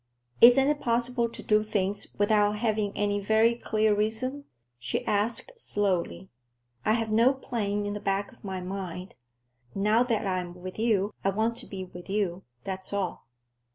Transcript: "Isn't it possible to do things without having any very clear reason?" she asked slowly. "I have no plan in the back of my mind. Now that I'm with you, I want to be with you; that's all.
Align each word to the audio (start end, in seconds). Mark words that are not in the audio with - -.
"Isn't 0.41 0.67
it 0.67 0.79
possible 0.81 1.29
to 1.29 1.43
do 1.43 1.61
things 1.61 2.07
without 2.17 2.53
having 2.53 2.91
any 2.97 3.19
very 3.19 3.53
clear 3.53 3.93
reason?" 3.95 4.45
she 4.79 5.05
asked 5.05 5.51
slowly. 5.57 6.31
"I 6.83 6.93
have 6.93 7.11
no 7.11 7.35
plan 7.35 7.85
in 7.85 7.93
the 7.93 7.99
back 7.99 8.31
of 8.31 8.43
my 8.43 8.61
mind. 8.61 9.13
Now 9.75 10.01
that 10.01 10.25
I'm 10.25 10.55
with 10.55 10.79
you, 10.79 11.13
I 11.23 11.29
want 11.29 11.55
to 11.57 11.67
be 11.67 11.83
with 11.85 12.09
you; 12.09 12.41
that's 12.63 12.91
all. 12.91 13.27